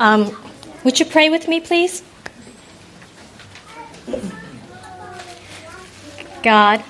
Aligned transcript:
Um, 0.00 0.36
would 0.84 1.00
you 1.00 1.06
pray 1.06 1.28
with 1.28 1.48
me, 1.48 1.60
please? 1.60 2.02
God, 6.42 6.84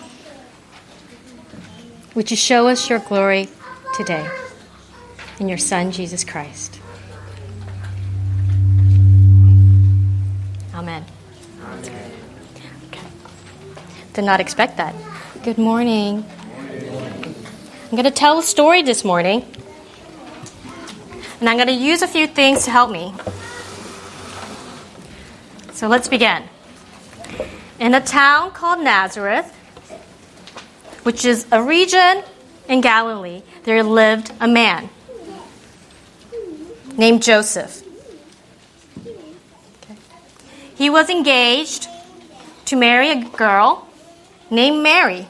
would 2.14 2.30
you 2.30 2.36
show 2.36 2.68
us 2.68 2.90
your 2.90 2.98
glory 2.98 3.48
today 3.96 4.28
in 5.40 5.48
your 5.48 5.56
Son, 5.56 5.90
Jesus 5.90 6.22
Christ? 6.22 6.78
Amen. 10.74 11.04
Okay. 11.78 12.12
Did 14.12 14.24
not 14.24 14.40
expect 14.40 14.76
that. 14.76 14.94
Good 15.42 15.58
morning. 15.58 16.26
I'm 16.70 17.90
going 17.92 18.04
to 18.04 18.10
tell 18.10 18.38
a 18.38 18.42
story 18.42 18.82
this 18.82 19.02
morning, 19.02 19.46
and 21.40 21.48
I'm 21.48 21.56
going 21.56 21.68
to 21.68 21.72
use 21.72 22.02
a 22.02 22.08
few 22.08 22.26
things 22.26 22.64
to 22.64 22.70
help 22.70 22.90
me. 22.90 23.14
So 25.72 25.88
let's 25.88 26.08
begin. 26.08 26.42
In 27.78 27.94
a 27.94 28.00
town 28.00 28.50
called 28.50 28.80
Nazareth, 28.80 29.54
which 31.04 31.24
is 31.24 31.46
a 31.52 31.62
region 31.62 32.24
in 32.68 32.80
Galilee, 32.80 33.42
there 33.62 33.82
lived 33.82 34.32
a 34.40 34.48
man 34.48 34.90
named 36.96 37.22
Joseph. 37.22 37.84
He 40.74 40.90
was 40.90 41.08
engaged 41.08 41.88
to 42.66 42.76
marry 42.76 43.10
a 43.10 43.24
girl 43.24 43.88
named 44.50 44.82
Mary. 44.82 45.26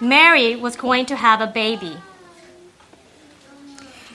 Mary 0.00 0.56
was 0.56 0.76
going 0.76 1.06
to 1.06 1.16
have 1.16 1.40
a 1.40 1.46
baby. 1.46 1.96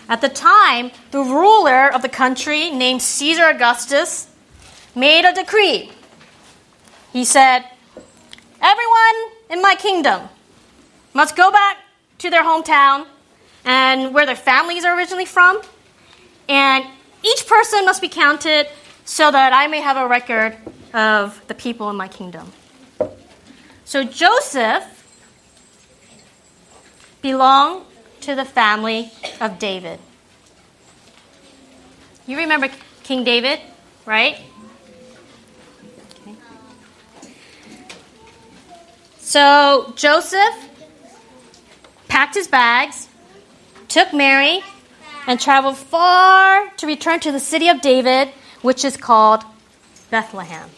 At 0.09 0.21
the 0.21 0.29
time, 0.29 0.89
the 1.11 1.19
ruler 1.19 1.93
of 1.93 2.01
the 2.01 2.09
country, 2.09 2.71
named 2.71 3.01
Caesar 3.03 3.43
Augustus, 3.43 4.27
made 4.95 5.23
a 5.23 5.33
decree. 5.33 5.91
He 7.13 7.23
said, 7.23 7.63
Everyone 8.59 9.15
in 9.51 9.61
my 9.61 9.75
kingdom 9.75 10.27
must 11.13 11.35
go 11.35 11.51
back 11.51 11.77
to 12.17 12.31
their 12.31 12.43
hometown 12.43 13.05
and 13.63 14.13
where 14.13 14.25
their 14.25 14.35
families 14.35 14.83
are 14.83 14.97
originally 14.97 15.25
from, 15.25 15.61
and 16.47 16.85
each 17.23 17.45
person 17.47 17.85
must 17.85 18.01
be 18.01 18.09
counted 18.09 18.67
so 19.05 19.29
that 19.29 19.53
I 19.53 19.67
may 19.67 19.79
have 19.79 19.97
a 19.97 20.07
record 20.07 20.57
of 20.93 21.39
the 21.47 21.53
people 21.53 21.89
in 21.91 21.95
my 21.95 22.07
kingdom. 22.07 22.51
So 23.85 24.03
Joseph 24.03 24.83
belonged 27.21 27.85
to 28.21 28.35
the 28.35 28.45
family 28.45 29.11
of 29.39 29.59
David. 29.59 29.99
You 32.29 32.37
remember 32.37 32.69
King 33.01 33.23
David, 33.23 33.59
right? 34.05 34.37
Okay. 36.21 36.35
So 39.17 39.91
Joseph 39.95 40.69
packed 42.07 42.35
his 42.35 42.47
bags, 42.47 43.07
took 43.87 44.13
Mary, 44.13 44.61
and 45.25 45.39
traveled 45.39 45.75
far 45.75 46.69
to 46.77 46.85
return 46.85 47.19
to 47.21 47.31
the 47.31 47.39
city 47.39 47.67
of 47.67 47.81
David, 47.81 48.27
which 48.61 48.85
is 48.85 48.95
called 48.95 49.43
Bethlehem. 50.11 50.69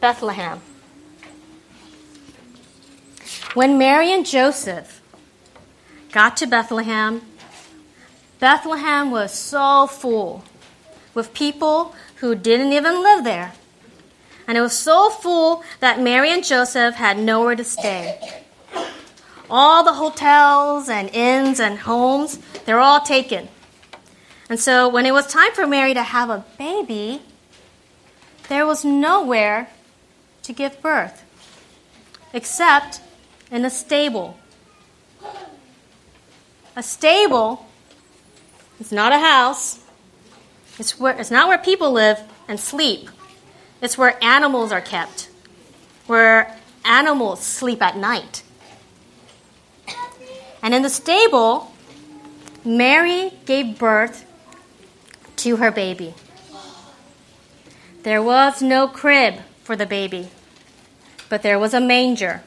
Bethlehem. 0.00 0.60
When 3.56 3.78
Mary 3.78 4.12
and 4.12 4.26
Joseph 4.26 5.00
got 6.12 6.36
to 6.36 6.46
Bethlehem, 6.46 7.22
Bethlehem 8.38 9.10
was 9.10 9.32
so 9.32 9.86
full 9.86 10.44
with 11.14 11.32
people 11.32 11.94
who 12.16 12.34
didn't 12.34 12.74
even 12.74 13.02
live 13.02 13.24
there. 13.24 13.54
And 14.46 14.58
it 14.58 14.60
was 14.60 14.76
so 14.76 15.08
full 15.08 15.64
that 15.80 16.02
Mary 16.02 16.30
and 16.30 16.44
Joseph 16.44 16.96
had 16.96 17.18
nowhere 17.18 17.56
to 17.56 17.64
stay. 17.64 18.44
All 19.48 19.82
the 19.82 19.94
hotels 19.94 20.90
and 20.90 21.08
inns 21.14 21.58
and 21.58 21.78
homes, 21.78 22.38
they're 22.66 22.78
all 22.78 23.00
taken. 23.00 23.48
And 24.50 24.60
so 24.60 24.86
when 24.86 25.06
it 25.06 25.14
was 25.14 25.26
time 25.28 25.52
for 25.52 25.66
Mary 25.66 25.94
to 25.94 26.02
have 26.02 26.28
a 26.28 26.44
baby, 26.58 27.22
there 28.50 28.66
was 28.66 28.84
nowhere 28.84 29.70
to 30.42 30.52
give 30.52 30.82
birth 30.82 31.22
except 32.34 33.00
in 33.50 33.64
a 33.64 33.70
stable. 33.70 34.38
A 36.74 36.82
stable 36.82 37.66
is 38.80 38.92
not 38.92 39.12
a 39.12 39.18
house. 39.18 39.80
It's, 40.78 40.98
where, 41.00 41.18
it's 41.18 41.30
not 41.30 41.48
where 41.48 41.58
people 41.58 41.92
live 41.92 42.20
and 42.48 42.60
sleep. 42.60 43.08
It's 43.80 43.96
where 43.96 44.22
animals 44.22 44.72
are 44.72 44.80
kept, 44.80 45.30
where 46.06 46.56
animals 46.84 47.42
sleep 47.42 47.82
at 47.82 47.96
night. 47.96 48.42
And 50.62 50.74
in 50.74 50.82
the 50.82 50.90
stable, 50.90 51.72
Mary 52.64 53.32
gave 53.44 53.78
birth 53.78 54.24
to 55.36 55.56
her 55.56 55.70
baby. 55.70 56.14
There 58.02 58.22
was 58.22 58.62
no 58.62 58.88
crib 58.88 59.40
for 59.62 59.76
the 59.76 59.86
baby, 59.86 60.30
but 61.28 61.42
there 61.42 61.58
was 61.58 61.74
a 61.74 61.80
manger. 61.80 62.42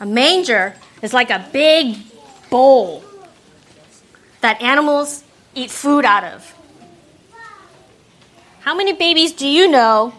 A 0.00 0.06
manger 0.06 0.74
is 1.02 1.12
like 1.12 1.30
a 1.30 1.46
big 1.52 1.98
bowl 2.48 3.04
that 4.40 4.62
animals 4.62 5.22
eat 5.54 5.70
food 5.70 6.06
out 6.06 6.24
of. 6.24 6.54
How 8.60 8.74
many 8.74 8.94
babies 8.94 9.32
do 9.32 9.46
you 9.46 9.70
know 9.70 10.14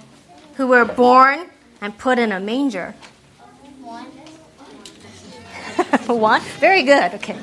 who 0.56 0.68
were 0.68 0.86
born 0.86 1.50
and 1.82 1.98
put 1.98 2.20
in 2.20 2.32
a 2.32 2.40
manger? 2.40 2.94
One. 3.82 4.06
One? 6.20 6.42
Very 6.60 6.84
good. 6.84 7.16
Okay. 7.16 7.40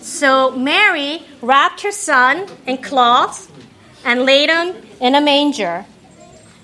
So 0.00 0.50
Mary 0.50 1.22
wrapped 1.40 1.82
her 1.82 1.92
son 1.92 2.48
in 2.66 2.78
cloths 2.78 3.48
and 4.04 4.24
laid 4.24 4.50
him 4.50 4.74
in 5.00 5.14
a 5.14 5.20
manger 5.20 5.86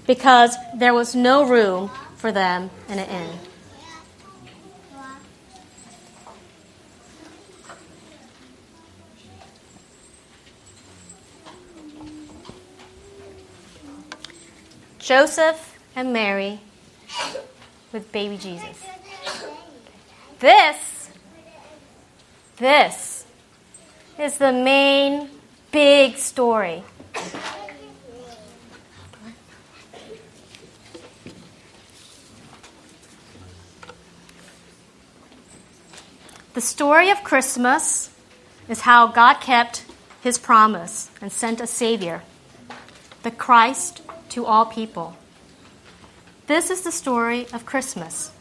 because 0.09 0.57
there 0.75 0.93
was 0.93 1.15
no 1.15 1.47
room 1.47 1.89
for 2.17 2.33
them 2.33 2.71
in 2.89 2.99
an 2.99 3.09
inn. 3.09 3.39
Joseph 15.09 15.79
and 15.97 16.13
Mary 16.13 16.61
with 17.95 18.13
baby 18.13 18.37
Jesus. 18.37 18.85
This, 20.39 21.09
this 22.59 23.25
is 24.19 24.37
the 24.37 24.53
main 24.53 25.31
big 25.73 26.19
story. 26.19 26.83
The 36.53 36.61
story 36.61 37.09
of 37.09 37.25
Christmas 37.25 38.11
is 38.69 38.83
how 38.83 39.07
God 39.07 39.41
kept 39.41 39.87
his 40.23 40.37
promise 40.37 41.11
and 41.23 41.33
sent 41.33 41.63
a 41.63 41.67
Savior, 41.67 42.25
the 43.23 43.31
Christ 43.31 44.03
to 44.31 44.47
all 44.47 44.67
people. 44.67 45.17
This 46.47 46.71
is 46.71 46.83
the 46.83 46.93
story 46.93 47.47
of 47.53 47.67
Christmas. 47.67 48.33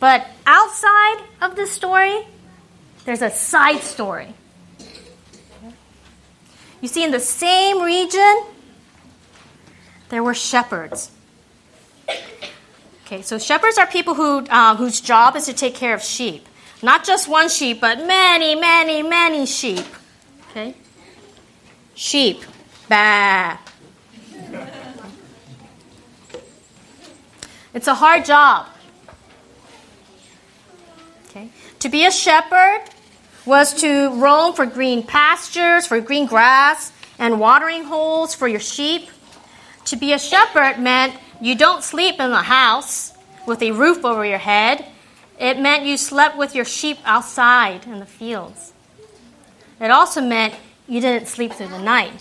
But 0.00 0.26
outside 0.46 1.22
of 1.42 1.56
this 1.56 1.70
story, 1.70 2.26
there's 3.04 3.22
a 3.22 3.30
side 3.30 3.82
story. 3.82 4.34
You 6.80 6.88
see, 6.88 7.04
in 7.04 7.10
the 7.10 7.20
same 7.20 7.82
region, 7.82 8.44
there 10.08 10.22
were 10.22 10.34
shepherds. 10.34 11.10
Okay, 13.04 13.22
so 13.22 13.38
shepherds 13.38 13.76
are 13.76 13.86
people 13.86 14.14
who, 14.14 14.46
uh, 14.48 14.76
whose 14.76 15.00
job 15.00 15.36
is 15.36 15.44
to 15.46 15.52
take 15.52 15.74
care 15.74 15.94
of 15.94 16.02
sheep. 16.02 16.48
Not 16.82 17.04
just 17.04 17.28
one 17.28 17.48
sheep, 17.48 17.80
but 17.80 17.98
many, 17.98 18.54
many, 18.54 19.02
many 19.02 19.44
sheep. 19.44 19.84
Okay? 20.50 20.74
Sheep. 21.94 22.44
Bah. 22.88 23.58
It's 27.72 27.86
a 27.86 27.94
hard 27.94 28.24
job. 28.24 28.66
Okay? 31.28 31.50
To 31.80 31.88
be 31.88 32.04
a 32.04 32.10
shepherd 32.10 32.80
was 33.46 33.74
to 33.82 34.10
roam 34.20 34.54
for 34.54 34.66
green 34.66 35.02
pastures, 35.02 35.86
for 35.86 36.00
green 36.00 36.26
grass, 36.26 36.92
and 37.18 37.38
watering 37.38 37.84
holes 37.84 38.34
for 38.34 38.48
your 38.48 38.60
sheep. 38.60 39.08
To 39.86 39.96
be 39.96 40.12
a 40.12 40.18
shepherd 40.18 40.78
meant 40.78 41.14
you 41.40 41.54
don't 41.54 41.82
sleep 41.82 42.18
in 42.18 42.30
a 42.30 42.42
house 42.42 43.12
with 43.46 43.62
a 43.62 43.70
roof 43.70 44.04
over 44.04 44.24
your 44.24 44.38
head. 44.38 44.84
It 45.38 45.58
meant 45.58 45.84
you 45.84 45.96
slept 45.96 46.36
with 46.36 46.54
your 46.54 46.64
sheep 46.64 46.98
outside 47.04 47.86
in 47.86 47.98
the 47.98 48.06
fields. 48.06 48.72
It 49.80 49.90
also 49.90 50.20
meant 50.20 50.54
you 50.90 51.00
didn't 51.00 51.28
sleep 51.28 51.52
through 51.52 51.68
the 51.68 51.78
night. 51.78 52.12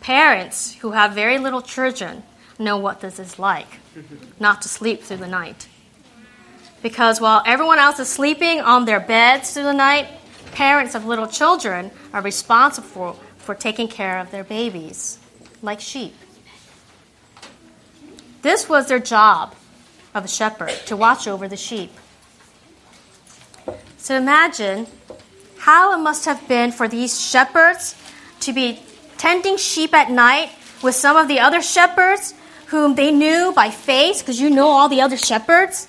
Parents 0.00 0.74
who 0.74 0.90
have 0.90 1.12
very 1.12 1.38
little 1.38 1.62
children 1.62 2.24
know 2.58 2.76
what 2.76 3.00
this 3.00 3.18
is 3.20 3.38
like 3.38 3.68
not 4.40 4.60
to 4.62 4.68
sleep 4.68 5.02
through 5.02 5.18
the 5.18 5.28
night. 5.28 5.68
Because 6.82 7.20
while 7.20 7.40
everyone 7.46 7.78
else 7.78 8.00
is 8.00 8.08
sleeping 8.08 8.60
on 8.60 8.84
their 8.84 8.98
beds 8.98 9.54
through 9.54 9.62
the 9.62 9.72
night, 9.72 10.08
parents 10.52 10.96
of 10.96 11.06
little 11.06 11.28
children 11.28 11.92
are 12.12 12.20
responsible 12.20 12.88
for, 12.88 13.14
for 13.38 13.54
taking 13.54 13.86
care 13.86 14.18
of 14.18 14.32
their 14.32 14.44
babies, 14.44 15.18
like 15.62 15.80
sheep. 15.80 16.14
This 18.42 18.68
was 18.68 18.88
their 18.88 18.98
job 18.98 19.54
of 20.14 20.24
a 20.24 20.28
shepherd, 20.28 20.74
to 20.86 20.96
watch 20.96 21.28
over 21.28 21.46
the 21.46 21.56
sheep. 21.56 21.92
So 23.98 24.16
imagine 24.16 24.86
how 25.64 25.94
it 25.94 26.02
must 26.02 26.26
have 26.26 26.46
been 26.46 26.70
for 26.70 26.86
these 26.86 27.18
shepherds 27.18 27.96
to 28.38 28.52
be 28.52 28.78
tending 29.16 29.56
sheep 29.56 29.94
at 29.94 30.10
night 30.10 30.50
with 30.82 30.94
some 30.94 31.16
of 31.16 31.26
the 31.26 31.40
other 31.40 31.62
shepherds 31.62 32.34
whom 32.66 32.94
they 32.96 33.10
knew 33.10 33.50
by 33.56 33.70
face, 33.70 34.20
because 34.20 34.38
you 34.38 34.50
know 34.50 34.68
all 34.68 34.90
the 34.90 35.00
other 35.00 35.16
shepherds, 35.16 35.88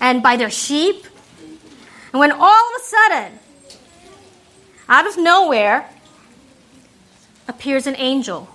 and 0.00 0.22
by 0.22 0.38
their 0.38 0.48
sheep. 0.48 1.04
And 2.12 2.20
when 2.20 2.32
all 2.32 2.64
of 2.70 2.80
a 2.80 2.84
sudden, 2.84 3.38
out 4.88 5.06
of 5.06 5.18
nowhere, 5.18 5.86
appears 7.46 7.86
an 7.86 7.96
angel. 7.98 8.48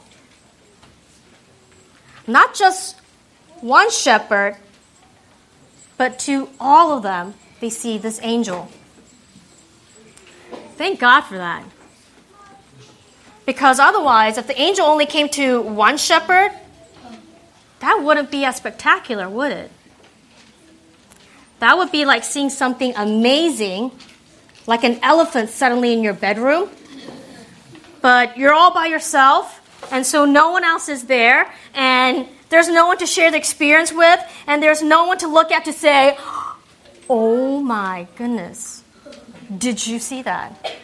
Not 2.26 2.56
just 2.56 3.00
one 3.62 3.92
shepherd, 3.92 4.58
but 5.98 6.18
to 6.26 6.50
all 6.60 6.98
of 6.98 7.04
them, 7.04 7.36
they 7.60 7.70
see 7.70 8.00
this 8.00 8.20
angel. 8.24 8.72
Thank 10.78 11.00
God 11.00 11.22
for 11.22 11.38
that. 11.38 11.64
Because 13.46 13.80
otherwise, 13.80 14.38
if 14.38 14.46
the 14.46 14.60
angel 14.60 14.86
only 14.86 15.06
came 15.06 15.30
to 15.30 15.62
one 15.62 15.98
shepherd, 15.98 16.52
that 17.80 18.02
wouldn't 18.04 18.30
be 18.30 18.46
as 18.46 18.58
spectacular, 18.58 19.30
would 19.30 19.52
it? 19.52 19.72
That 21.60 21.78
would 21.78 21.92
be 21.92 22.06
like 22.06 22.24
seeing 22.24 22.50
something 22.50 22.94
amazing, 22.96 23.92
like 24.68 24.84
an 24.84 25.00
elephant 25.02 25.50
suddenly 25.50 25.94
in 25.94 26.04
your 26.04 26.14
bedroom. 26.14 26.70
But 28.02 28.38
you're 28.38 28.54
all 28.54 28.74
by 28.74 28.86
yourself, 28.88 29.62
and 29.92 30.06
so 30.06 30.26
no 30.26 30.52
one 30.52 30.64
else 30.64 30.88
is 30.90 31.06
there, 31.06 31.52
and 31.74 32.28
there's 32.50 32.70
no 32.70 32.88
one 32.88 32.98
to 33.00 33.08
share 33.08 33.32
the 33.32 33.38
experience 33.38 33.92
with, 33.92 34.20
and 34.46 34.62
there's 34.62 34.84
no 34.84 35.06
one 35.06 35.18
to 35.20 35.28
look 35.28 35.52
at 35.52 35.66
to 35.66 35.74
say, 35.74 36.18
Oh 37.10 37.62
my 37.62 38.08
goodness, 38.18 38.84
did 39.56 39.86
you 39.86 40.00
see 40.00 40.22
that? 40.24 40.76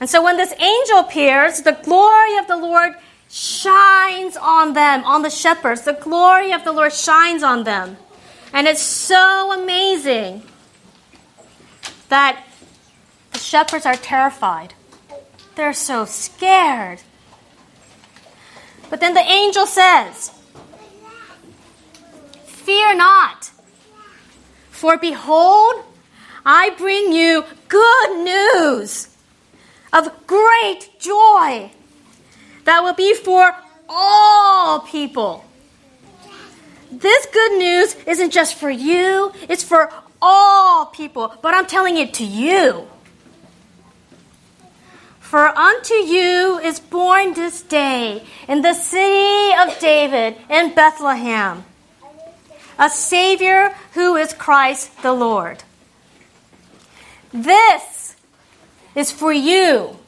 And 0.00 0.08
so 0.08 0.22
when 0.22 0.36
this 0.36 0.52
angel 0.52 0.98
appears, 0.98 1.62
the 1.62 1.78
glory 1.82 2.38
of 2.38 2.46
the 2.46 2.56
Lord 2.56 2.94
shines 3.28 4.36
on 4.36 4.72
them, 4.74 5.04
on 5.04 5.22
the 5.22 5.30
shepherds. 5.30 5.82
The 5.82 5.94
glory 5.94 6.52
of 6.52 6.64
the 6.64 6.72
Lord 6.72 6.92
shines 6.92 7.42
on 7.42 7.64
them. 7.64 7.96
And 8.52 8.66
it's 8.66 8.82
so 8.82 9.52
amazing 9.60 10.42
that 12.08 12.42
the 13.32 13.38
shepherds 13.38 13.84
are 13.84 13.96
terrified. 13.96 14.74
They're 15.56 15.72
so 15.72 16.04
scared. 16.04 17.02
But 18.88 19.00
then 19.00 19.14
the 19.14 19.20
angel 19.20 19.66
says, 19.66 20.32
Fear 22.46 22.96
not, 22.96 23.50
for 24.70 24.96
behold, 24.96 25.84
I 26.50 26.70
bring 26.78 27.12
you 27.12 27.44
good 27.68 28.24
news 28.24 29.14
of 29.92 30.26
great 30.26 30.88
joy 30.98 31.70
that 32.64 32.82
will 32.82 32.94
be 32.94 33.12
for 33.12 33.54
all 33.86 34.80
people. 34.80 35.44
This 36.90 37.26
good 37.26 37.58
news 37.58 37.96
isn't 38.06 38.30
just 38.30 38.54
for 38.54 38.70
you, 38.70 39.30
it's 39.46 39.62
for 39.62 39.92
all 40.22 40.86
people, 40.86 41.34
but 41.42 41.52
I'm 41.52 41.66
telling 41.66 41.98
it 41.98 42.14
to 42.14 42.24
you. 42.24 42.88
For 45.20 45.48
unto 45.48 45.92
you 45.92 46.60
is 46.64 46.80
born 46.80 47.34
this 47.34 47.60
day 47.60 48.24
in 48.48 48.62
the 48.62 48.72
city 48.72 49.54
of 49.54 49.78
David 49.80 50.36
in 50.48 50.74
Bethlehem 50.74 51.66
a 52.78 52.88
Savior 52.88 53.74
who 53.92 54.16
is 54.16 54.32
Christ 54.32 55.02
the 55.02 55.12
Lord. 55.12 55.64
This 57.32 58.16
is 58.94 59.10
for 59.10 59.32
you. 59.32 59.98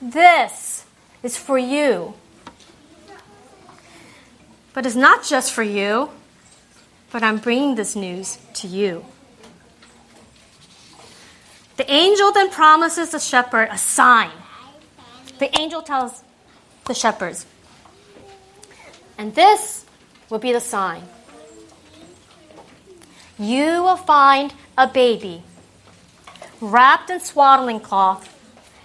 This 0.00 0.84
is 1.22 1.36
for 1.36 1.58
you. 1.58 2.14
But 4.74 4.86
it's 4.86 4.96
not 4.96 5.24
just 5.24 5.52
for 5.52 5.62
you, 5.62 6.10
but 7.10 7.22
I'm 7.22 7.38
bringing 7.38 7.74
this 7.74 7.96
news 7.96 8.38
to 8.54 8.66
you. 8.66 9.04
The 11.76 11.90
angel 11.90 12.32
then 12.32 12.50
promises 12.50 13.10
the 13.10 13.20
shepherd 13.20 13.68
a 13.70 13.78
sign 13.78 14.30
the 15.38 15.56
angel 15.58 15.82
tells 15.82 16.22
the 16.86 16.94
shepherds, 16.94 17.46
and 19.16 19.34
this 19.34 19.84
will 20.30 20.38
be 20.38 20.52
the 20.52 20.60
sign. 20.60 21.02
You 23.38 23.82
will 23.82 23.96
find 23.96 24.52
a 24.76 24.88
baby 24.88 25.42
wrapped 26.60 27.10
in 27.10 27.20
swaddling 27.20 27.80
cloth 27.80 28.34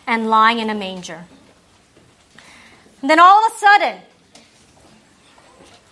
and 0.07 0.29
lying 0.29 0.59
in 0.59 0.69
a 0.69 0.75
manger. 0.75 1.25
And 3.01 3.09
then 3.09 3.19
all 3.19 3.45
of 3.45 3.51
a 3.51 3.55
sudden, 3.57 4.01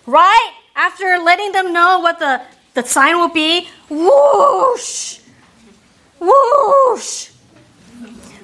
right 0.06 0.52
after 0.74 1.18
letting 1.18 1.52
them 1.52 1.72
know 1.72 2.00
what 2.00 2.18
the, 2.18 2.42
the 2.74 2.82
sign 2.82 3.16
will 3.16 3.28
be, 3.28 3.68
whoosh, 3.90 5.20
whoosh. 6.18 7.30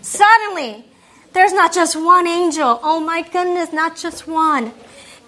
Suddenly, 0.02 0.84
there's 1.32 1.52
not 1.52 1.72
just 1.72 1.96
one 1.96 2.26
angel. 2.26 2.80
Oh 2.82 3.00
my 3.00 3.22
goodness, 3.22 3.72
not 3.72 3.96
just 3.96 4.26
one. 4.26 4.72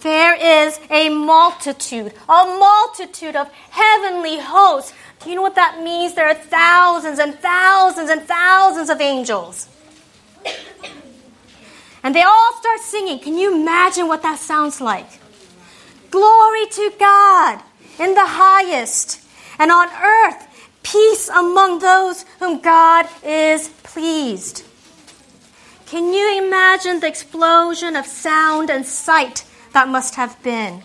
There 0.00 0.34
is 0.34 0.80
a 0.90 1.10
multitude, 1.10 2.12
a 2.28 2.44
multitude 2.44 3.36
of 3.36 3.50
heavenly 3.70 4.38
hosts. 4.38 4.92
You 5.26 5.34
know 5.34 5.42
what 5.42 5.54
that 5.56 5.82
means? 5.82 6.14
There 6.14 6.26
are 6.26 6.34
thousands 6.34 7.18
and 7.18 7.34
thousands 7.38 8.08
and 8.10 8.22
thousands 8.22 8.88
of 8.88 9.00
angels. 9.00 9.68
And 12.02 12.14
they 12.14 12.22
all 12.22 12.52
start 12.58 12.80
singing. 12.80 13.18
Can 13.18 13.36
you 13.36 13.54
imagine 13.54 14.08
what 14.08 14.22
that 14.22 14.38
sounds 14.38 14.80
like? 14.80 15.20
Glory 16.10 16.66
to 16.66 16.92
God 16.98 17.62
in 17.98 18.14
the 18.14 18.26
highest, 18.26 19.20
and 19.58 19.70
on 19.70 19.88
earth, 20.02 20.46
peace 20.82 21.28
among 21.28 21.80
those 21.80 22.24
whom 22.38 22.60
God 22.60 23.06
is 23.22 23.68
pleased. 23.82 24.64
Can 25.84 26.14
you 26.14 26.46
imagine 26.46 27.00
the 27.00 27.08
explosion 27.08 27.94
of 27.94 28.06
sound 28.06 28.70
and 28.70 28.86
sight 28.86 29.44
that 29.72 29.88
must 29.88 30.14
have 30.14 30.42
been? 30.42 30.82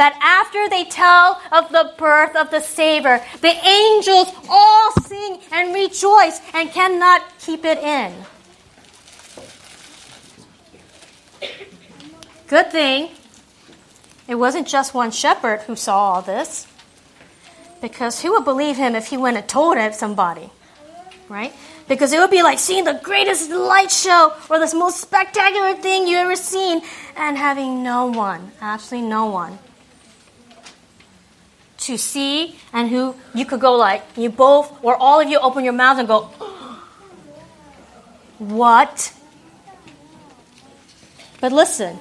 That 0.00 0.16
after 0.22 0.66
they 0.66 0.84
tell 0.84 1.42
of 1.52 1.68
the 1.68 1.92
birth 1.98 2.34
of 2.34 2.50
the 2.50 2.60
Savior, 2.60 3.22
the 3.42 3.52
angels 3.52 4.32
all 4.48 4.92
sing 5.02 5.40
and 5.52 5.74
rejoice 5.74 6.40
and 6.54 6.70
cannot 6.70 7.20
keep 7.38 7.66
it 7.66 7.76
in. 7.76 8.14
Good 12.46 12.72
thing 12.72 13.10
it 14.26 14.36
wasn't 14.36 14.66
just 14.66 14.94
one 14.94 15.10
shepherd 15.10 15.60
who 15.68 15.76
saw 15.76 16.14
all 16.14 16.22
this, 16.22 16.66
because 17.82 18.22
who 18.22 18.32
would 18.32 18.46
believe 18.46 18.78
him 18.78 18.94
if 18.94 19.08
he 19.08 19.18
went 19.18 19.36
and 19.36 19.46
told 19.46 19.76
it 19.76 19.94
somebody, 19.94 20.48
right? 21.28 21.52
Because 21.88 22.14
it 22.14 22.20
would 22.20 22.30
be 22.30 22.42
like 22.42 22.58
seeing 22.58 22.84
the 22.84 22.98
greatest 23.02 23.50
light 23.50 23.90
show 23.90 24.32
or 24.48 24.66
the 24.66 24.74
most 24.74 25.02
spectacular 25.02 25.74
thing 25.74 26.06
you 26.06 26.16
ever 26.16 26.36
seen 26.36 26.80
and 27.16 27.36
having 27.36 27.82
no 27.82 28.06
one, 28.06 28.52
absolutely 28.62 29.06
no 29.06 29.26
one 29.26 29.58
to 31.80 31.96
see 31.96 32.56
and 32.72 32.88
who 32.88 33.14
you 33.34 33.44
could 33.44 33.60
go 33.60 33.74
like, 33.74 34.04
you 34.16 34.30
both, 34.30 34.72
or 34.84 34.96
all 34.96 35.20
of 35.20 35.28
you 35.28 35.38
open 35.38 35.64
your 35.64 35.72
mouths 35.72 35.98
and 35.98 36.08
go, 36.08 36.22
What? 38.38 39.14
But 41.40 41.52
listen, 41.52 41.98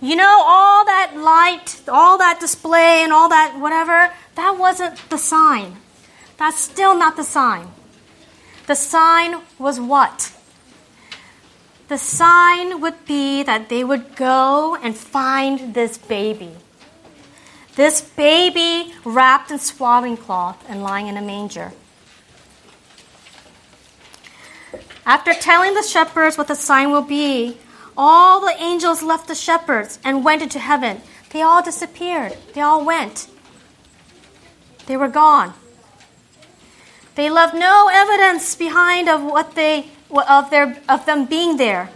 you 0.00 0.14
know, 0.16 0.42
all 0.44 0.84
that 0.84 1.16
light, 1.16 1.80
all 1.88 2.18
that 2.18 2.38
display, 2.38 3.02
and 3.02 3.12
all 3.12 3.28
that 3.30 3.58
whatever, 3.58 4.12
that 4.34 4.56
wasn't 4.58 4.96
the 5.08 5.16
sign. 5.18 5.76
That's 6.36 6.58
still 6.58 6.96
not 6.96 7.16
the 7.16 7.24
sign. 7.24 7.68
The 8.66 8.74
sign 8.74 9.40
was 9.58 9.80
what? 9.80 10.32
the 11.90 11.98
sign 11.98 12.80
would 12.80 13.04
be 13.04 13.42
that 13.42 13.68
they 13.68 13.82
would 13.82 14.14
go 14.14 14.76
and 14.76 14.96
find 14.96 15.74
this 15.74 15.98
baby. 15.98 16.54
This 17.80 18.02
baby 18.02 18.92
wrapped 19.06 19.50
in 19.50 19.58
swaddling 19.58 20.18
cloth 20.18 20.62
and 20.68 20.82
lying 20.82 21.06
in 21.06 21.16
a 21.16 21.22
manger. 21.22 21.72
After 25.06 25.32
telling 25.32 25.72
the 25.72 25.82
shepherds 25.82 26.36
what 26.36 26.46
the 26.46 26.54
sign 26.54 26.90
will 26.90 27.00
be, 27.00 27.56
all 27.96 28.42
the 28.42 28.54
angels 28.62 29.02
left 29.02 29.28
the 29.28 29.34
shepherds 29.34 29.98
and 30.04 30.26
went 30.26 30.42
into 30.42 30.58
heaven. 30.58 31.00
They 31.30 31.40
all 31.40 31.62
disappeared. 31.62 32.36
They 32.52 32.60
all 32.60 32.84
went. 32.84 33.28
They 34.84 34.98
were 34.98 35.08
gone. 35.08 35.54
They 37.14 37.30
left 37.30 37.54
no 37.54 37.88
evidence 37.90 38.54
behind 38.56 39.08
of 39.08 39.22
what 39.22 39.54
they 39.54 39.88
of 40.10 40.50
their 40.50 40.76
of 40.86 41.06
them 41.06 41.24
being 41.24 41.56
there. 41.56 41.88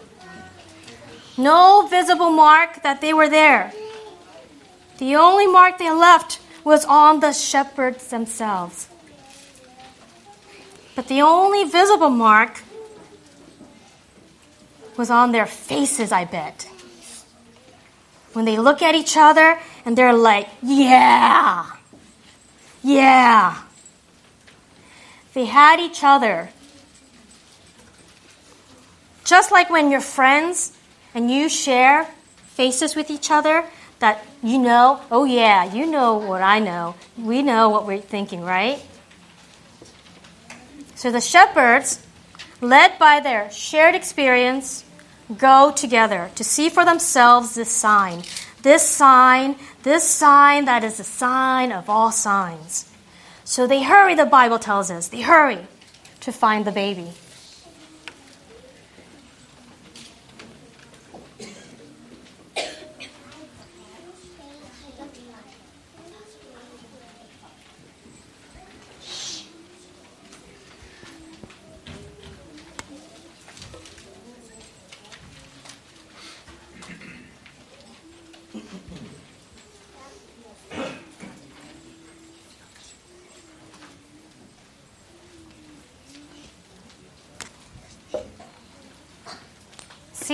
No 1.36 1.86
visible 1.86 2.30
mark 2.30 2.82
that 2.82 3.02
they 3.02 3.12
were 3.12 3.28
there. 3.28 3.74
The 4.98 5.16
only 5.16 5.46
mark 5.46 5.78
they 5.78 5.90
left 5.90 6.40
was 6.62 6.84
on 6.84 7.20
the 7.20 7.32
shepherds 7.32 8.08
themselves. 8.08 8.88
But 10.94 11.08
the 11.08 11.22
only 11.22 11.64
visible 11.64 12.10
mark 12.10 12.62
was 14.96 15.10
on 15.10 15.32
their 15.32 15.46
faces, 15.46 16.12
I 16.12 16.24
bet. 16.24 16.68
When 18.32 18.44
they 18.44 18.58
look 18.58 18.82
at 18.82 18.94
each 18.94 19.16
other 19.16 19.58
and 19.84 19.98
they're 19.98 20.12
like, 20.12 20.48
yeah, 20.62 21.66
yeah. 22.82 23.62
They 25.34 25.46
had 25.46 25.80
each 25.80 26.04
other. 26.04 26.50
Just 29.24 29.50
like 29.50 29.70
when 29.70 29.90
you're 29.90 30.00
friends 30.00 30.76
and 31.14 31.30
you 31.30 31.48
share 31.48 32.04
faces 32.54 32.94
with 32.94 33.10
each 33.10 33.30
other, 33.30 33.64
that 34.04 34.22
you 34.42 34.58
know, 34.58 35.00
oh 35.10 35.24
yeah, 35.24 35.64
you 35.64 35.86
know 35.86 36.16
what 36.18 36.42
I 36.42 36.58
know. 36.58 36.94
We 37.16 37.40
know 37.40 37.70
what 37.70 37.86
we're 37.86 38.02
thinking, 38.02 38.42
right? 38.42 38.84
So 40.94 41.10
the 41.10 41.22
shepherds, 41.22 42.06
led 42.60 42.98
by 42.98 43.20
their 43.20 43.50
shared 43.50 43.94
experience, 43.94 44.84
go 45.38 45.72
together 45.74 46.30
to 46.34 46.44
see 46.44 46.68
for 46.68 46.84
themselves 46.84 47.54
this 47.54 47.70
sign. 47.70 48.24
This 48.60 48.86
sign, 48.86 49.56
this 49.82 50.04
sign 50.04 50.66
that 50.66 50.84
is 50.84 50.98
the 50.98 51.04
sign 51.04 51.72
of 51.72 51.88
all 51.88 52.12
signs. 52.12 52.92
So 53.44 53.66
they 53.66 53.82
hurry, 53.82 54.14
the 54.14 54.26
Bible 54.26 54.58
tells 54.58 54.90
us. 54.90 55.08
They 55.08 55.22
hurry 55.22 55.66
to 56.20 56.30
find 56.30 56.66
the 56.66 56.72
baby. 56.72 57.08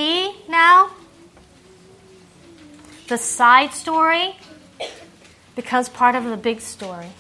See 0.01 0.33
now? 0.49 0.89
The 3.09 3.19
side 3.19 3.75
story 3.75 4.35
becomes 5.55 5.91
part 5.91 6.15
of 6.15 6.25
the 6.25 6.39
big 6.39 6.63
story. 6.63 7.11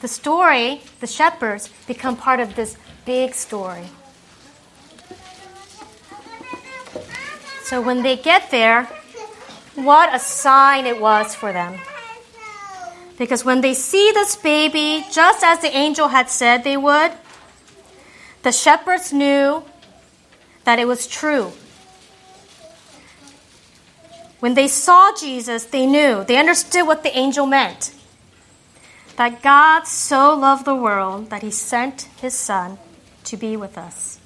The 0.00 0.08
story, 0.08 0.82
the 0.98 1.06
shepherds, 1.06 1.70
become 1.86 2.16
part 2.16 2.40
of 2.40 2.56
this 2.56 2.76
big 3.04 3.32
story. 3.34 3.86
So 7.62 7.80
when 7.80 8.02
they 8.02 8.16
get 8.16 8.50
there, 8.50 8.88
what 9.76 10.12
a 10.12 10.18
sign 10.18 10.84
it 10.86 11.00
was 11.00 11.36
for 11.36 11.52
them. 11.52 11.78
Because 13.18 13.44
when 13.44 13.60
they 13.60 13.74
see 13.74 14.10
this 14.14 14.34
baby, 14.34 15.06
just 15.12 15.44
as 15.44 15.60
the 15.60 15.70
angel 15.70 16.08
had 16.08 16.28
said 16.28 16.64
they 16.64 16.76
would, 16.76 17.12
the 18.42 18.52
shepherds 18.52 19.12
knew 19.12 19.62
that 20.64 20.78
it 20.78 20.86
was 20.86 21.06
true. 21.06 21.52
When 24.40 24.54
they 24.54 24.68
saw 24.68 25.14
Jesus, 25.14 25.64
they 25.64 25.86
knew, 25.86 26.24
they 26.24 26.38
understood 26.38 26.86
what 26.86 27.02
the 27.02 27.16
angel 27.16 27.46
meant. 27.46 27.92
That 29.16 29.42
God 29.42 29.86
so 29.86 30.34
loved 30.34 30.64
the 30.64 30.74
world 30.74 31.28
that 31.28 31.42
he 31.42 31.50
sent 31.50 32.08
his 32.20 32.34
Son 32.34 32.78
to 33.24 33.36
be 33.36 33.56
with 33.56 33.76
us. 33.76 34.18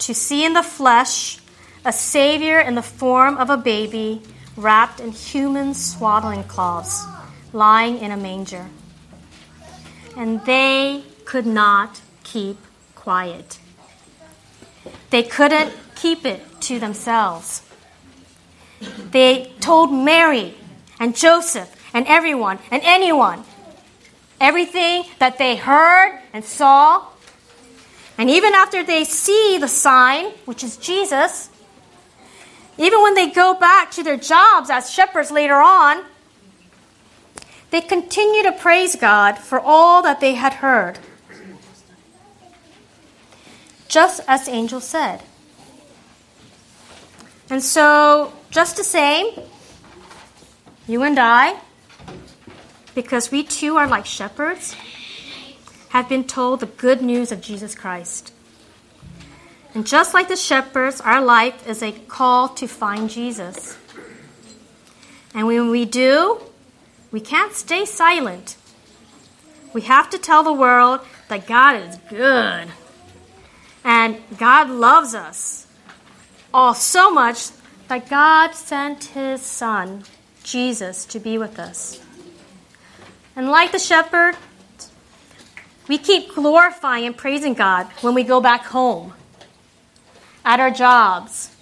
To 0.00 0.14
see 0.14 0.44
in 0.44 0.54
the 0.54 0.64
flesh 0.64 1.38
a 1.84 1.92
Savior 1.92 2.58
in 2.58 2.74
the 2.74 2.82
form 2.82 3.36
of 3.36 3.50
a 3.50 3.56
baby 3.56 4.22
wrapped 4.56 4.98
in 4.98 5.12
human 5.12 5.74
swaddling 5.74 6.42
cloths, 6.44 7.04
lying 7.52 7.98
in 7.98 8.10
a 8.10 8.16
manger. 8.16 8.66
And 10.16 10.44
they 10.44 11.04
could 11.24 11.46
not 11.46 12.00
keep 12.32 12.58
quiet. 12.94 13.58
They 15.10 15.22
couldn't 15.22 15.72
keep 15.94 16.24
it 16.26 16.42
to 16.62 16.78
themselves. 16.78 17.62
They 19.10 19.52
told 19.60 19.92
Mary 19.92 20.54
and 21.00 21.16
Joseph 21.16 21.74
and 21.94 22.06
everyone 22.06 22.58
and 22.70 22.82
anyone 22.84 23.44
everything 24.40 25.04
that 25.18 25.38
they 25.38 25.56
heard 25.56 26.20
and 26.32 26.44
saw. 26.44 27.06
And 28.16 28.30
even 28.30 28.54
after 28.54 28.82
they 28.82 29.04
see 29.04 29.58
the 29.58 29.68
sign, 29.68 30.26
which 30.44 30.62
is 30.62 30.76
Jesus, 30.76 31.50
even 32.76 33.02
when 33.02 33.14
they 33.14 33.30
go 33.30 33.54
back 33.54 33.90
to 33.92 34.02
their 34.02 34.16
jobs 34.16 34.70
as 34.70 34.90
shepherds 34.90 35.30
later 35.30 35.56
on, 35.56 36.04
they 37.70 37.80
continue 37.80 38.42
to 38.44 38.52
praise 38.52 38.96
God 38.96 39.38
for 39.38 39.60
all 39.60 40.02
that 40.02 40.20
they 40.20 40.34
had 40.34 40.54
heard 40.54 40.98
just 43.88 44.20
as 44.28 44.48
angel 44.48 44.80
said. 44.80 45.22
And 47.50 47.62
so, 47.62 48.32
just 48.50 48.76
the 48.76 48.84
same, 48.84 49.34
you 50.86 51.02
and 51.02 51.18
I, 51.18 51.58
because 52.94 53.30
we 53.30 53.42
too 53.42 53.76
are 53.76 53.86
like 53.86 54.04
shepherds, 54.04 54.76
have 55.90 56.08
been 56.08 56.24
told 56.24 56.60
the 56.60 56.66
good 56.66 57.00
news 57.00 57.32
of 57.32 57.40
Jesus 57.40 57.74
Christ. 57.74 58.32
And 59.74 59.86
just 59.86 60.12
like 60.12 60.28
the 60.28 60.36
shepherds, 60.36 61.00
our 61.00 61.22
life 61.22 61.66
is 61.66 61.82
a 61.82 61.92
call 61.92 62.48
to 62.50 62.66
find 62.66 63.08
Jesus. 63.08 63.78
And 65.34 65.46
when 65.46 65.70
we 65.70 65.86
do, 65.86 66.40
we 67.10 67.20
can't 67.20 67.54
stay 67.54 67.86
silent. 67.86 68.56
We 69.72 69.82
have 69.82 70.10
to 70.10 70.18
tell 70.18 70.42
the 70.42 70.52
world 70.52 71.00
that 71.28 71.46
God 71.46 71.76
is 71.76 71.96
good 72.10 72.68
and 73.84 74.16
God 74.38 74.70
loves 74.70 75.14
us 75.14 75.66
all 76.52 76.74
so 76.74 77.10
much 77.10 77.50
that 77.88 78.08
God 78.08 78.54
sent 78.54 79.04
his 79.04 79.40
son, 79.42 80.04
Jesus, 80.42 81.04
to 81.06 81.18
be 81.18 81.38
with 81.38 81.58
us. 81.58 82.00
And 83.34 83.48
like 83.48 83.72
the 83.72 83.78
shepherd, 83.78 84.36
we 85.88 85.96
keep 85.98 86.34
glorifying 86.34 87.06
and 87.06 87.16
praising 87.16 87.54
God 87.54 87.86
when 88.02 88.14
we 88.14 88.22
go 88.22 88.40
back 88.40 88.64
home, 88.64 89.14
at 90.44 90.60
our 90.60 90.70
jobs. 90.70 91.54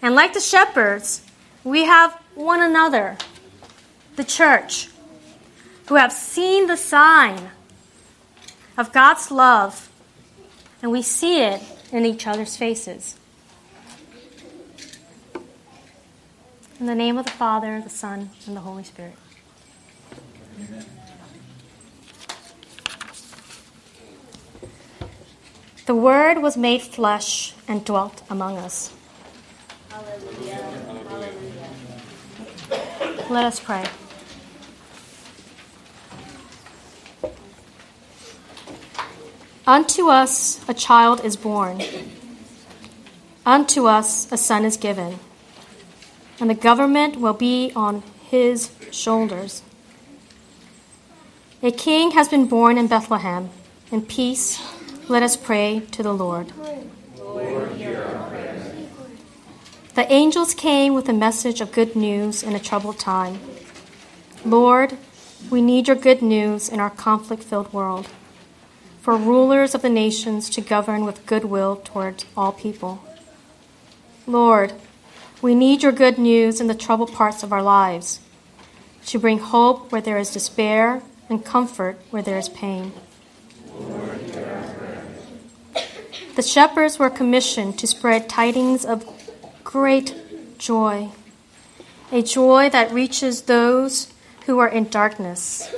And 0.00 0.14
like 0.14 0.32
the 0.32 0.40
shepherds, 0.40 1.24
we 1.64 1.84
have 1.84 2.12
one 2.34 2.62
another, 2.62 3.18
the 4.16 4.24
church, 4.24 4.88
who 5.88 5.96
have 5.96 6.12
seen 6.12 6.68
the 6.68 6.76
sign 6.76 7.50
of 8.78 8.92
God's 8.92 9.30
love 9.30 9.89
and 10.82 10.90
we 10.90 11.02
see 11.02 11.42
it 11.42 11.62
in 11.92 12.04
each 12.04 12.26
other's 12.26 12.56
faces. 12.56 13.16
In 16.78 16.86
the 16.86 16.94
name 16.94 17.18
of 17.18 17.26
the 17.26 17.32
Father, 17.32 17.80
the 17.82 17.90
Son, 17.90 18.30
and 18.46 18.56
the 18.56 18.60
Holy 18.60 18.84
Spirit. 18.84 19.14
Amen. 20.58 20.84
The 25.84 25.94
Word 25.94 26.38
was 26.40 26.56
made 26.56 26.82
flesh 26.82 27.52
and 27.66 27.84
dwelt 27.84 28.22
among 28.30 28.56
us. 28.56 28.94
Hallelujah. 29.90 30.54
Hallelujah. 31.08 31.68
Let 33.28 33.44
us 33.44 33.60
pray. 33.60 33.84
Unto 39.70 40.08
us 40.08 40.58
a 40.68 40.74
child 40.74 41.24
is 41.24 41.36
born, 41.36 41.80
unto 43.46 43.86
us 43.86 44.26
a 44.32 44.36
son 44.36 44.64
is 44.64 44.76
given, 44.76 45.20
and 46.40 46.50
the 46.50 46.56
government 46.56 47.20
will 47.20 47.34
be 47.34 47.70
on 47.76 48.02
his 48.28 48.72
shoulders. 48.90 49.62
A 51.62 51.70
king 51.70 52.10
has 52.18 52.26
been 52.26 52.48
born 52.48 52.78
in 52.78 52.88
Bethlehem. 52.88 53.50
In 53.92 54.02
peace, 54.02 54.60
let 55.08 55.22
us 55.22 55.36
pray 55.36 55.82
to 55.92 56.02
the 56.02 56.12
Lord. 56.12 56.48
The 59.94 60.06
angels 60.08 60.52
came 60.52 60.94
with 60.94 61.08
a 61.08 61.12
message 61.12 61.60
of 61.60 61.70
good 61.70 61.94
news 61.94 62.42
in 62.42 62.56
a 62.56 62.58
troubled 62.58 62.98
time. 62.98 63.38
Lord, 64.44 64.96
we 65.48 65.62
need 65.62 65.86
your 65.86 65.94
good 65.96 66.22
news 66.22 66.68
in 66.68 66.80
our 66.80 66.90
conflict 66.90 67.44
filled 67.44 67.72
world 67.72 68.08
for 69.00 69.16
rulers 69.16 69.74
of 69.74 69.82
the 69.82 69.88
nations 69.88 70.50
to 70.50 70.60
govern 70.60 71.04
with 71.04 71.24
goodwill 71.26 71.76
toward 71.76 72.24
all 72.36 72.52
people. 72.52 73.02
Lord, 74.26 74.72
we 75.40 75.54
need 75.54 75.82
your 75.82 75.92
good 75.92 76.18
news 76.18 76.60
in 76.60 76.66
the 76.66 76.74
troubled 76.74 77.12
parts 77.12 77.42
of 77.42 77.52
our 77.52 77.62
lives 77.62 78.20
to 79.06 79.18
bring 79.18 79.38
hope 79.38 79.90
where 79.90 80.02
there 80.02 80.18
is 80.18 80.30
despair 80.30 81.02
and 81.28 81.44
comfort 81.44 81.98
where 82.10 82.22
there 82.22 82.38
is 82.38 82.48
pain. 82.48 82.92
the 86.36 86.42
shepherds 86.42 86.98
were 86.98 87.10
commissioned 87.10 87.78
to 87.78 87.86
spread 87.86 88.28
tidings 88.28 88.84
of 88.84 89.04
great 89.64 90.14
joy, 90.58 91.10
a 92.12 92.22
joy 92.22 92.68
that 92.70 92.92
reaches 92.92 93.42
those 93.42 94.12
who 94.46 94.58
are 94.58 94.68
in 94.68 94.88
darkness, 94.88 95.74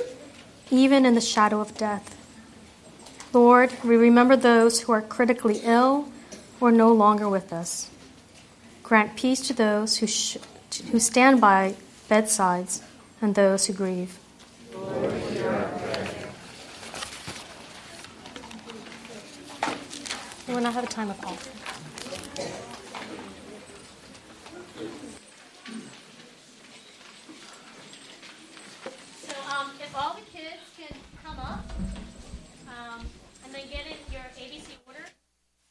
even 0.71 1.05
in 1.05 1.15
the 1.15 1.21
shadow 1.21 1.59
of 1.59 1.77
death. 1.77 2.22
Lord, 3.33 3.73
we 3.83 3.97
remember 3.97 4.35
those 4.35 4.81
who 4.81 4.91
are 4.91 5.01
critically 5.01 5.59
ill 5.63 6.07
or 6.61 6.71
no 6.71 6.93
longer 6.93 7.27
with 7.27 7.51
us. 7.51 7.89
Grant 8.83 9.15
peace 9.15 9.41
to 9.47 9.53
those 9.53 9.97
who, 9.97 10.05
sh- 10.05 10.37
who 10.91 10.99
stand 10.99 11.41
by 11.41 11.75
bedsides 12.07 12.83
and 13.21 13.33
those 13.33 13.65
who 13.65 13.73
grieve. 13.73 14.19
Lord, 14.75 15.13
we 20.47 20.53
will 20.53 20.61
now 20.61 20.71
have 20.71 20.83
a 20.83 20.87
time 20.87 21.09
of 21.09 21.19
offering. 21.25 21.62